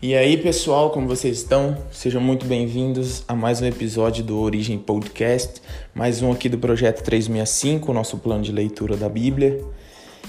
[0.00, 1.76] E aí, pessoal, como vocês estão?
[1.90, 5.60] Sejam muito bem-vindos a mais um episódio do Origem Podcast,
[5.92, 9.60] mais um aqui do projeto 365, nosso plano de leitura da Bíblia.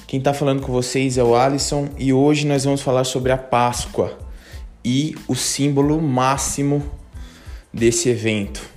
[0.08, 3.38] Quem está falando com vocês é o Alisson e hoje nós vamos falar sobre a
[3.38, 4.18] Páscoa
[4.84, 6.84] e o símbolo máximo
[7.72, 8.68] desse evento,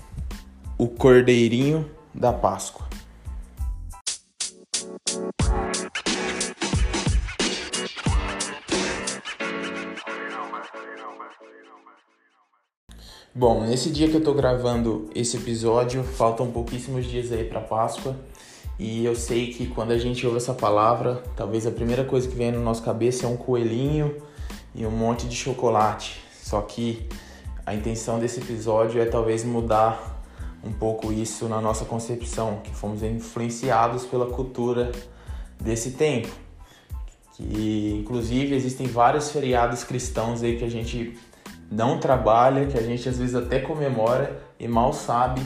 [0.76, 2.91] o Cordeirinho da Páscoa.
[13.34, 18.14] Bom, nesse dia que eu tô gravando esse episódio, faltam pouquíssimos dias aí para Páscoa.
[18.78, 22.36] E eu sei que quando a gente ouve essa palavra, talvez a primeira coisa que
[22.36, 24.14] vem na nossa cabeça é um coelhinho
[24.74, 26.20] e um monte de chocolate.
[26.42, 27.08] Só que
[27.64, 30.22] a intenção desse episódio é talvez mudar
[30.62, 34.92] um pouco isso na nossa concepção, que fomos influenciados pela cultura
[35.58, 36.28] desse tempo.
[37.34, 41.16] Que inclusive existem vários feriados cristãos aí que a gente
[41.72, 45.40] não trabalha, que a gente às vezes até comemora e mal sabe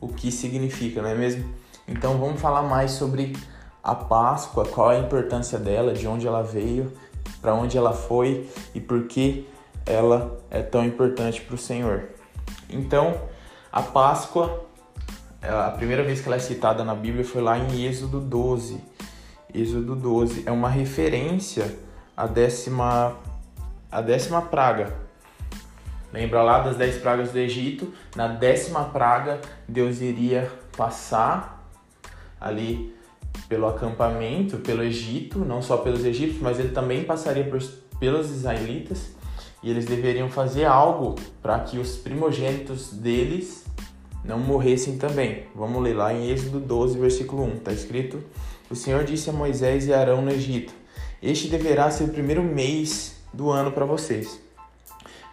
[0.00, 1.54] o que significa, não é mesmo?
[1.86, 3.36] Então vamos falar mais sobre
[3.82, 6.92] a Páscoa, qual é a importância dela, de onde ela veio,
[7.40, 9.48] para onde ela foi e por que
[9.86, 12.08] ela é tão importante para o Senhor.
[12.68, 13.14] Então,
[13.70, 14.66] a Páscoa,
[15.40, 18.80] a primeira vez que ela é citada na Bíblia foi lá em Êxodo 12.
[19.54, 21.72] Êxodo 12 é uma referência
[22.16, 23.16] à décima,
[23.90, 25.07] à décima praga,
[26.12, 27.92] Lembra lá das dez pragas do Egito?
[28.16, 31.70] Na décima praga, Deus iria passar
[32.40, 32.94] ali
[33.48, 37.62] pelo acampamento, pelo Egito, não só pelos egípcios, mas ele também passaria por,
[38.00, 39.10] pelos israelitas
[39.62, 43.64] e eles deveriam fazer algo para que os primogênitos deles
[44.24, 45.44] não morressem também.
[45.54, 47.48] Vamos ler lá em Êxodo 12, versículo 1.
[47.54, 48.22] Está escrito:
[48.70, 50.72] O Senhor disse a Moisés e Arão no Egito:
[51.22, 54.47] Este deverá ser o primeiro mês do ano para vocês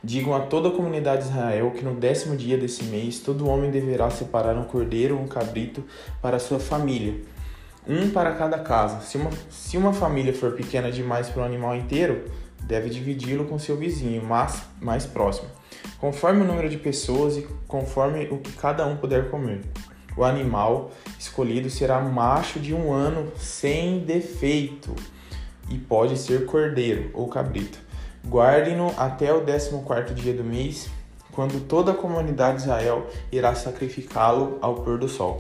[0.06, 3.72] Digam a toda a comunidade de Israel que no décimo dia desse mês todo homem
[3.72, 5.84] deverá separar um cordeiro ou um cabrito
[6.22, 7.22] para sua família,
[7.88, 9.02] um para cada casa.
[9.02, 12.26] Se uma, se uma família for pequena demais para o animal inteiro,
[12.62, 15.50] deve dividi-lo com seu vizinho mais próximo,
[15.98, 19.62] conforme o número de pessoas e conforme o que cada um puder comer.
[20.16, 24.96] O animal escolhido será macho de um ano sem defeito
[25.68, 27.85] e pode ser cordeiro ou cabrito.
[28.28, 30.90] Guardem-no até o 14 dia do mês,
[31.32, 35.40] quando toda a comunidade de Israel irá sacrificá-lo ao pôr do sol.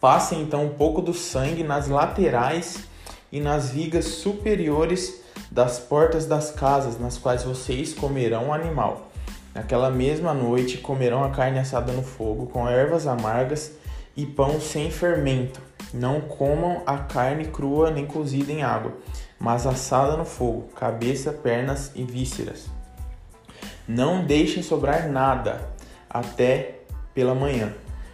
[0.00, 2.84] Passem então um pouco do sangue nas laterais
[3.30, 5.20] e nas vigas superiores
[5.50, 9.10] das portas das casas nas quais vocês comerão o animal.
[9.54, 13.72] Naquela mesma noite comerão a carne assada no fogo, com ervas amargas
[14.16, 15.60] e pão sem fermento.
[15.92, 18.92] Não comam a carne crua nem cozida em água
[19.38, 22.66] mas assada no fogo, cabeça, pernas e vísceras.
[23.86, 25.70] Não deixem sobrar nada
[26.10, 26.80] até
[27.14, 27.72] pela manhã.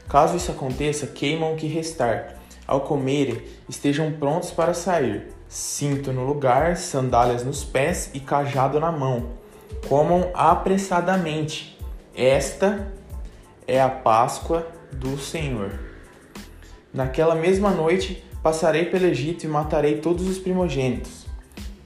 [0.08, 2.34] Caso isso aconteça, queimam o que restar.
[2.66, 5.28] Ao comerem, estejam prontos para sair.
[5.48, 9.30] Cinto no lugar, sandálias nos pés e cajado na mão.
[9.88, 11.78] Comam apressadamente.
[12.14, 12.92] Esta
[13.66, 15.78] é a Páscoa do Senhor.
[16.92, 21.24] Naquela mesma noite, Passarei pelo Egito e matarei todos os primogênitos,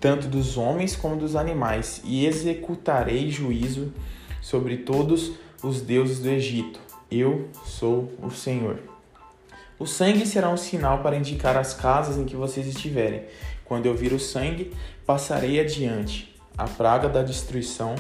[0.01, 3.93] tanto dos homens como dos animais, e executarei juízo
[4.43, 6.81] sobre todos os deuses do Egito.
[7.09, 8.81] Eu sou o Senhor.
[9.79, 13.23] O sangue será um sinal para indicar as casas em que vocês estiverem.
[13.65, 14.75] Quando eu vir o sangue,
[15.07, 16.35] passarei adiante.
[16.57, 17.95] A praga da destruição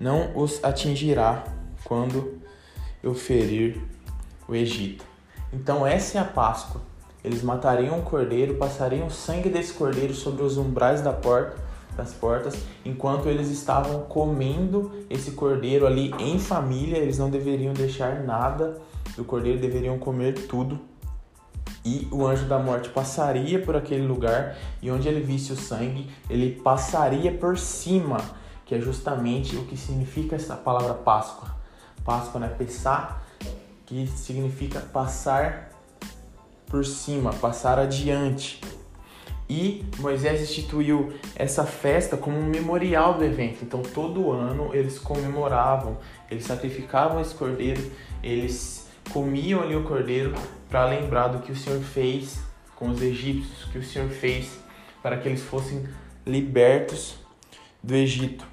[0.00, 1.44] não os atingirá
[1.84, 2.40] quando
[3.04, 3.80] eu ferir
[4.48, 5.04] o Egito.
[5.52, 6.89] Então, essa é a Páscoa
[7.24, 11.56] eles matariam o cordeiro, passariam o sangue desse cordeiro sobre os umbrais da porta,
[11.96, 18.22] das portas, enquanto eles estavam comendo esse cordeiro ali em família, eles não deveriam deixar
[18.22, 18.80] nada
[19.16, 20.80] do cordeiro, deveriam comer tudo.
[21.84, 26.10] E o anjo da morte passaria por aquele lugar e onde ele visse o sangue,
[26.28, 28.18] ele passaria por cima,
[28.66, 31.56] que é justamente o que significa essa palavra Páscoa.
[32.04, 32.48] Páscoa, né?
[32.48, 33.22] Pessar,
[33.86, 35.69] que significa passar
[36.70, 38.60] por cima, passar adiante.
[39.48, 43.64] E Moisés instituiu essa festa como um memorial do evento.
[43.64, 45.98] Então, todo ano eles comemoravam,
[46.30, 47.82] eles sacrificavam esse cordeiro,
[48.22, 50.32] eles comiam ali o cordeiro
[50.68, 52.38] para lembrar do que o Senhor fez
[52.76, 54.58] com os egípcios, que o Senhor fez
[55.02, 55.84] para que eles fossem
[56.24, 57.16] libertos
[57.82, 58.46] do Egito.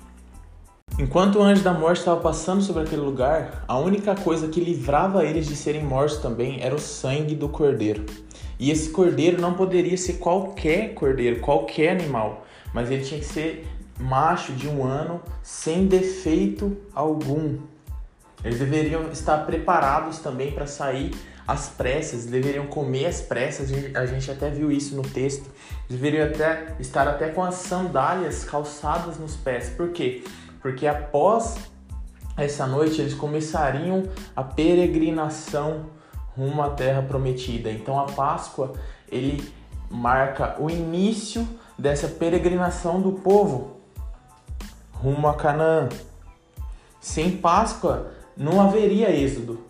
[0.99, 5.23] Enquanto o anjo da morte estava passando sobre aquele lugar, a única coisa que livrava
[5.23, 8.03] eles de serem mortos também era o sangue do cordeiro.
[8.59, 13.67] E esse cordeiro não poderia ser qualquer cordeiro, qualquer animal, mas ele tinha que ser
[13.99, 17.59] macho de um ano sem defeito algum.
[18.43, 21.11] Eles deveriam estar preparados também para sair
[21.47, 25.47] às pressas, deveriam comer às pressas, a gente até viu isso no texto.
[25.87, 29.69] Deveriam até estar até com as sandálias calçadas nos pés.
[29.69, 30.23] Por quê?
[30.67, 31.55] Porque após
[32.35, 34.03] essa noite eles começariam
[34.35, 35.85] a peregrinação
[36.35, 37.71] rumo à terra prometida.
[37.71, 38.73] Então a Páscoa,
[39.09, 39.49] ele
[39.89, 41.47] marca o início
[41.79, 43.77] dessa peregrinação do povo
[44.91, 45.87] rumo a Canaã.
[46.99, 49.61] Sem Páscoa não haveria êxodo.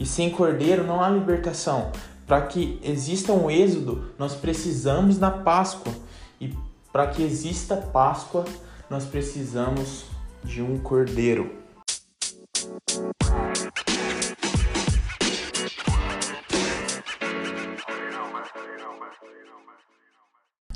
[0.00, 1.92] E sem cordeiro não há libertação.
[2.26, 5.92] Para que exista um êxodo, nós precisamos da Páscoa.
[6.40, 6.52] E
[6.92, 8.44] para que exista Páscoa,
[8.90, 10.06] nós precisamos
[10.42, 11.58] de um cordeiro.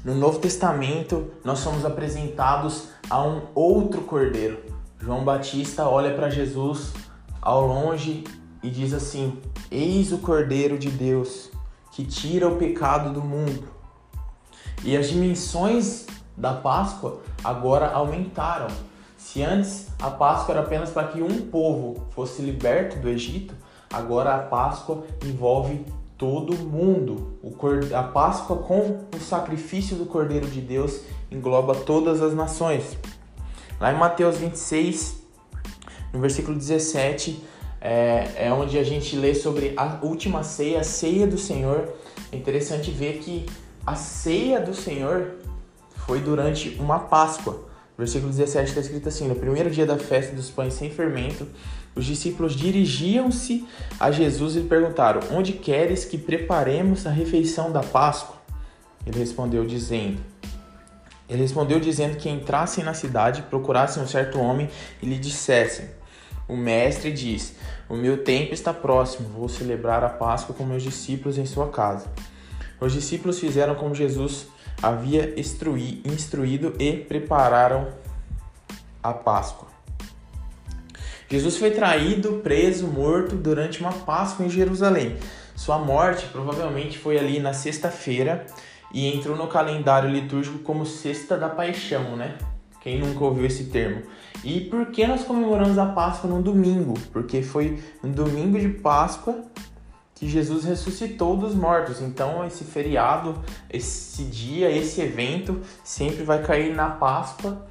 [0.04, 4.62] No Novo Testamento, nós somos apresentados a um outro cordeiro.
[5.00, 6.92] João Batista olha para Jesus
[7.40, 8.24] ao longe
[8.62, 11.50] e diz assim: Eis o cordeiro de Deus
[11.92, 13.68] que tira o pecado do mundo.
[14.84, 16.06] E as dimensões
[16.36, 18.68] da Páscoa agora aumentaram.
[19.16, 23.54] Se antes a Páscoa era apenas para que um povo fosse liberto do Egito,
[23.92, 25.84] agora a Páscoa envolve
[26.18, 27.38] todo mundo.
[27.96, 31.00] A Páscoa com o sacrifício do Cordeiro de Deus
[31.30, 32.96] engloba todas as nações.
[33.80, 35.22] Lá em Mateus 26,
[36.12, 37.42] no versículo 17,
[37.80, 41.92] é, é onde a gente lê sobre a última ceia, a ceia do Senhor.
[42.30, 43.46] É interessante ver que
[43.84, 45.32] a ceia do Senhor
[46.06, 47.70] foi durante uma Páscoa.
[47.96, 51.46] Versículo 17 está escrito assim: No primeiro dia da festa dos pães sem fermento,
[51.94, 53.66] os discípulos dirigiam-se
[54.00, 58.36] a Jesus e perguntaram: Onde queres que preparemos a refeição da Páscoa?
[59.06, 60.20] Ele respondeu dizendo:
[61.28, 64.70] Ele respondeu dizendo que entrassem na cidade, procurassem um certo homem
[65.02, 65.86] e lhe dissessem:
[66.48, 67.54] O mestre diz:
[67.90, 72.06] O meu tempo está próximo, vou celebrar a Páscoa com meus discípulos em sua casa.
[72.82, 74.48] Os discípulos fizeram como Jesus
[74.82, 77.86] havia instruído e prepararam
[79.00, 79.68] a Páscoa.
[81.28, 85.16] Jesus foi traído, preso, morto durante uma Páscoa em Jerusalém.
[85.54, 88.46] Sua morte provavelmente foi ali na sexta-feira
[88.92, 92.36] e entrou no calendário litúrgico como Sexta da Paixão, né?
[92.80, 94.02] Quem nunca ouviu esse termo?
[94.42, 96.94] E por que nós comemoramos a Páscoa no domingo?
[97.12, 99.40] Porque foi no domingo de Páscoa
[100.22, 102.00] que Jesus ressuscitou dos mortos.
[102.00, 107.66] Então, esse feriado, esse dia, esse evento sempre vai cair na Páscoa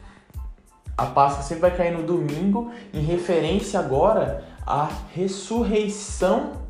[0.98, 6.62] a Páscoa sempre vai cair no domingo, em referência agora à ressurreição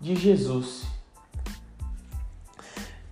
[0.00, 0.84] de Jesus.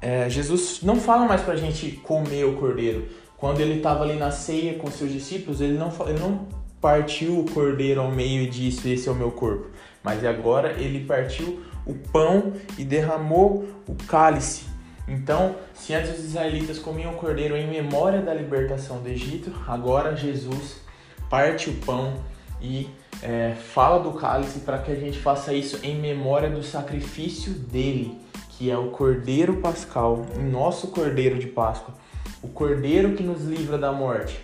[0.00, 3.08] É, Jesus não fala mais para a gente comer o cordeiro.
[3.36, 6.46] Quando ele estava ali na ceia com seus discípulos, ele não, ele não
[6.80, 9.70] partiu o cordeiro ao meio e disse: Esse é o meu corpo.
[10.04, 14.74] Mas agora ele partiu o pão e derramou o cálice
[15.06, 20.16] então, se antes os israelitas comiam o cordeiro em memória da libertação do Egito, agora
[20.16, 20.82] Jesus
[21.28, 22.14] parte o pão
[22.60, 22.88] e
[23.22, 28.18] é, fala do cálice para que a gente faça isso em memória do sacrifício dele,
[28.50, 31.94] que é o cordeiro pascal, o nosso cordeiro de Páscoa,
[32.42, 34.40] o cordeiro que nos livra da morte.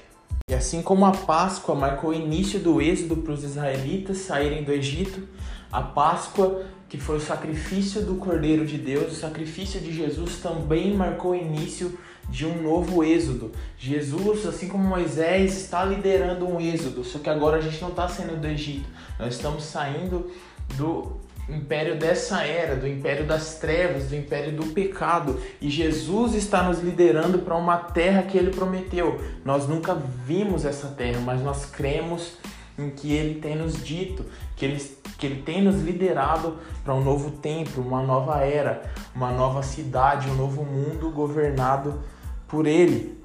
[0.48, 4.72] E assim como a Páscoa marcou o início do êxodo para os israelitas saírem do
[4.72, 5.26] Egito,
[5.70, 10.92] a Páscoa que foi o sacrifício do Cordeiro de Deus, o sacrifício de Jesus também
[10.92, 11.96] marcou o início
[12.28, 13.52] de um novo êxodo.
[13.78, 18.08] Jesus, assim como Moisés, está liderando um êxodo, só que agora a gente não está
[18.08, 18.88] saindo do Egito,
[19.20, 20.32] nós estamos saindo
[20.76, 25.40] do império dessa era, do império das trevas, do império do pecado.
[25.60, 29.20] E Jesus está nos liderando para uma terra que ele prometeu.
[29.44, 32.36] Nós nunca vimos essa terra, mas nós cremos
[32.80, 34.24] em que ele tem nos dito,
[34.56, 34.82] que ele,
[35.18, 38.82] que ele tem nos liderado para um novo tempo, uma nova era,
[39.14, 42.00] uma nova cidade, um novo mundo governado
[42.48, 43.20] por ele.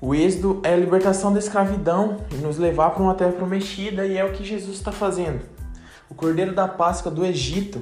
[0.00, 4.16] O êxodo é a libertação da escravidão e nos levar para uma terra prometida, e
[4.16, 5.42] é o que Jesus está fazendo.
[6.10, 7.80] O Cordeiro da Páscoa do Egito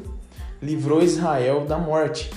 [0.61, 2.31] livrou Israel da morte.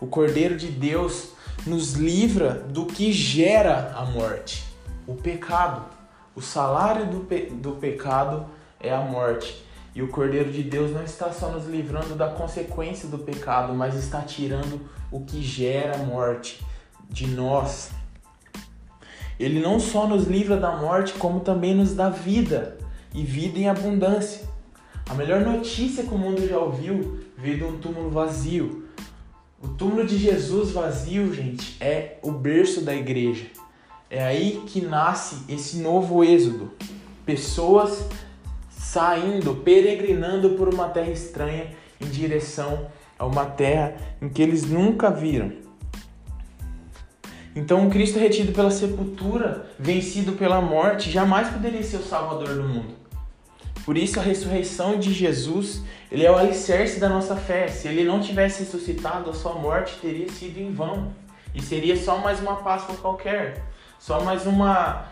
[0.00, 1.30] O Cordeiro de Deus
[1.66, 4.64] nos livra do que gera a morte,
[5.06, 5.95] o pecado.
[6.36, 8.44] O salário do, pe do pecado
[8.78, 9.64] é a morte.
[9.94, 13.94] E o Cordeiro de Deus não está só nos livrando da consequência do pecado, mas
[13.94, 16.62] está tirando o que gera morte
[17.08, 17.90] de nós.
[19.40, 22.76] Ele não só nos livra da morte, como também nos dá vida
[23.14, 24.46] e vida em abundância.
[25.08, 28.84] A melhor notícia que o mundo já ouviu veio de um túmulo vazio.
[29.62, 33.46] O túmulo de Jesus vazio, gente, é o berço da igreja
[34.08, 36.72] É aí que nasce esse novo êxodo.
[37.24, 38.06] Pessoas
[38.70, 45.10] saindo, peregrinando por uma terra estranha em direção a uma terra em que eles nunca
[45.10, 45.52] viram.
[47.54, 52.62] Então, o Cristo retido pela sepultura, vencido pela morte, jamais poderia ser o Salvador do
[52.62, 52.94] mundo.
[53.84, 57.68] Por isso, a ressurreição de Jesus ele é o alicerce da nossa fé.
[57.68, 61.12] Se ele não tivesse ressuscitado, a sua morte teria sido em vão.
[61.54, 63.64] E seria só mais uma Páscoa qualquer.
[64.06, 65.04] Só mais uma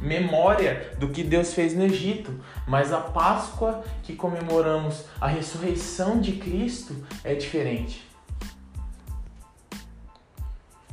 [0.00, 2.34] memória do que Deus fez no Egito.
[2.66, 8.08] Mas a Páscoa que comemoramos, a ressurreição de Cristo, é diferente.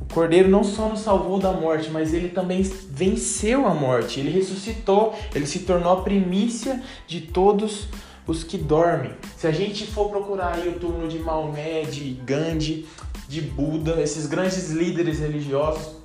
[0.02, 4.20] O Cordeiro não só nos salvou da morte, mas ele também venceu a morte.
[4.20, 7.88] Ele ressuscitou, ele se tornou a primícia de todos
[8.26, 9.14] os que dormem.
[9.38, 12.86] Se a gente for procurar aí o túmulo de Maomé, de Gandhi,
[13.26, 16.01] de Buda, esses grandes líderes religiosos,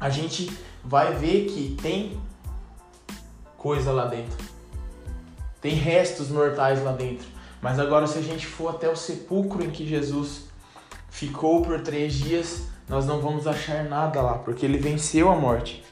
[0.00, 0.50] a gente
[0.82, 2.20] vai ver que tem
[3.56, 4.36] coisa lá dentro.
[5.60, 7.26] Tem restos mortais lá dentro.
[7.62, 10.48] Mas agora, se a gente for até o sepulcro em que Jesus
[11.08, 15.82] ficou por três dias, nós não vamos achar nada lá, porque ele venceu a morte.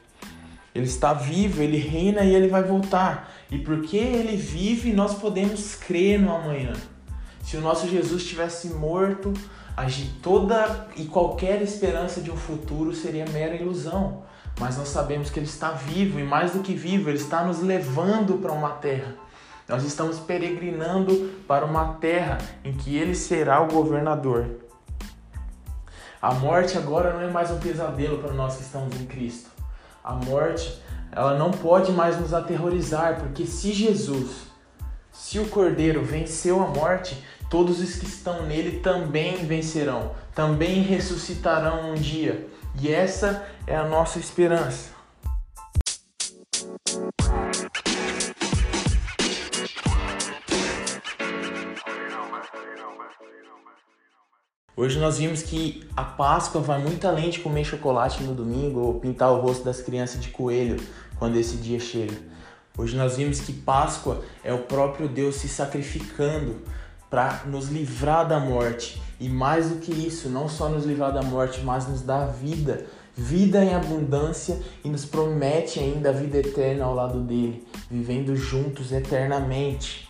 [0.75, 3.31] Ele está vivo, ele reina e ele vai voltar.
[3.49, 6.73] E porque ele vive, nós podemos crer no amanhã.
[7.43, 9.33] Se o nosso Jesus tivesse morto,
[10.21, 14.23] toda e qualquer esperança de um futuro seria mera ilusão.
[14.59, 17.59] Mas nós sabemos que ele está vivo e mais do que vivo, ele está nos
[17.61, 19.15] levando para uma terra.
[19.67, 24.45] Nós estamos peregrinando para uma terra em que ele será o governador.
[26.21, 29.49] A morte agora não é mais um pesadelo para nós que estamos em Cristo.
[30.03, 34.47] A morte, ela não pode mais nos aterrorizar, porque se Jesus,
[35.11, 37.21] se o Cordeiro venceu a morte,
[37.53, 42.47] todos os que estão nele também vencerão, também ressuscitarão um dia.
[42.81, 44.89] E essa é a nossa esperança.
[54.75, 58.99] Hoje nós vimos que a Páscoa vai muito além de comer chocolate no domingo ou
[58.99, 60.77] pintar o rosto das crianças de coelho
[61.19, 62.17] quando esse dia chega.
[62.75, 66.63] Hoje nós vimos que Páscoa é o próprio Deus se sacrificando
[67.13, 68.99] para nos livrar da morte.
[69.19, 72.87] E mais do que isso, não só nos livrar da morte, mas nos dar vida,
[73.15, 78.91] vida em abundância e nos promete ainda a vida eterna ao lado dele, vivendo juntos
[78.91, 80.09] eternamente.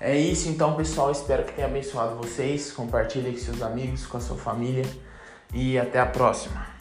[0.00, 1.12] É isso então, pessoal.
[1.12, 2.72] Espero que tenha abençoado vocês.
[2.72, 4.86] Compartilhe com seus amigos, com a sua família.
[5.52, 6.79] E até a próxima.